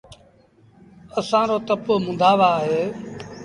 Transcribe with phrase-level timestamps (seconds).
[1.19, 2.83] اسآݩ رو تپو مندآ وآه اهي